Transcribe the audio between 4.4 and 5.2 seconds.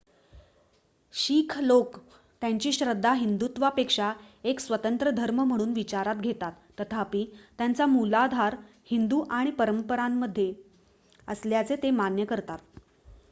एक स्वतंत्र